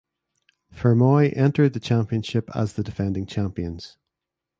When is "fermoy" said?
0.73-1.31